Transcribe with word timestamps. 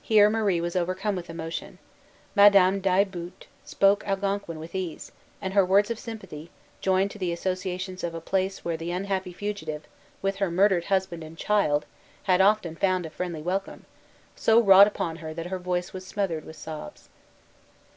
Here 0.00 0.30
Marie 0.30 0.60
was 0.60 0.76
overcome 0.76 1.16
with 1.16 1.28
emotion. 1.28 1.78
Madame 2.36 2.78
d'Ailleboust 2.80 3.48
spoke 3.64 4.06
Algonquin 4.06 4.60
with 4.60 4.76
ease; 4.76 5.10
and 5.42 5.54
her 5.54 5.64
words 5.64 5.90
of 5.90 5.98
sympathy, 5.98 6.52
joined 6.80 7.10
to 7.10 7.18
the 7.18 7.32
associations 7.32 8.04
of 8.04 8.14
a 8.14 8.20
place 8.20 8.64
where 8.64 8.76
the 8.76 8.92
unhappy 8.92 9.32
fugitive, 9.32 9.82
with 10.22 10.36
her 10.36 10.52
murdered 10.52 10.84
husband 10.84 11.24
and 11.24 11.36
child, 11.36 11.84
had 12.30 12.40
often 12.40 12.76
found 12.76 13.06
a 13.06 13.10
friendly 13.10 13.42
welcome, 13.42 13.86
so 14.36 14.62
wrought 14.62 14.86
upon 14.86 15.16
her, 15.16 15.34
that 15.34 15.46
her 15.46 15.58
voice 15.58 15.92
was 15.92 16.06
smothered 16.06 16.44
with 16.44 16.54
sobs. 16.54 17.08